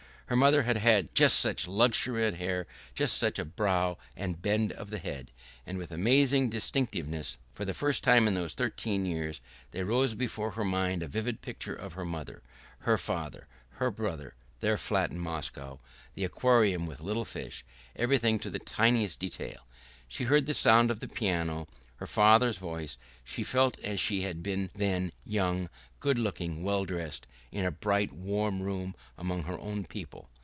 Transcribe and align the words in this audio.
Her 0.27 0.37
mother 0.37 0.63
had 0.63 0.77
had 0.77 1.13
just 1.13 1.41
such 1.41 1.67
luxuriant 1.67 2.37
hair, 2.37 2.65
just 2.95 3.17
such 3.17 3.37
a 3.37 3.43
brow 3.43 3.97
and 4.15 4.41
bend 4.41 4.71
of 4.71 4.89
the 4.89 4.97
head. 4.97 5.29
And 5.65 5.77
with 5.77 5.91
amazing 5.91 6.49
distinctness, 6.49 7.35
for 7.53 7.65
the 7.65 7.73
first 7.73 8.01
time 8.01 8.29
in 8.29 8.33
those 8.33 8.55
thirteen 8.55 9.05
years, 9.05 9.41
there 9.71 9.83
rose 9.83 10.13
before 10.13 10.51
her 10.51 10.63
mind 10.63 11.03
a 11.03 11.07
vivid 11.09 11.41
picture 11.41 11.75
of 11.75 11.95
her 11.95 12.05
mother, 12.05 12.41
her 12.79 12.97
father, 12.97 13.45
her 13.71 13.91
brother, 13.91 14.33
their 14.61 14.77
flat 14.77 15.11
in 15.11 15.19
Moscow, 15.19 15.81
the 16.13 16.23
aquarium 16.23 16.85
with 16.85 17.01
little 17.01 17.25
fish, 17.25 17.65
everything 17.97 18.39
to 18.39 18.49
the 18.49 18.57
tiniest 18.57 19.19
detail; 19.19 19.67
she 20.07 20.23
heard 20.23 20.45
the 20.45 20.53
sound 20.53 20.89
of 20.89 21.01
the 21.01 21.09
piano, 21.09 21.67
her 21.97 22.07
father's 22.07 22.57
voice; 22.57 22.97
she 23.23 23.43
felt 23.43 23.77
as 23.81 23.99
she 23.99 24.21
had 24.21 24.41
been 24.41 24.71
then, 24.73 25.11
young, 25.23 25.69
good 25.99 26.17
looking, 26.17 26.63
well 26.63 26.83
dressed, 26.83 27.27
in 27.51 27.63
a 27.63 27.69
bright 27.69 28.11
warm 28.11 28.59
room 28.59 28.95
among 29.19 29.43
her 29.43 29.59
own 29.59 29.85
people. 29.85 30.27